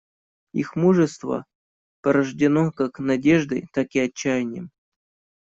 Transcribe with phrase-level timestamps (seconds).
[0.53, 1.45] Их мужество
[2.01, 4.71] порождено как надеждой, так и отчаянием.